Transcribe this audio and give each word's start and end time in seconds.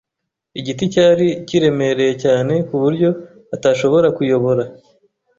Igiti 0.59 0.83
cyari 0.93 1.27
kiremereye 1.47 2.13
cyane 2.23 2.53
kuburyo 2.67 3.09
atashobora 3.55 4.07
kuyobora. 4.17 4.63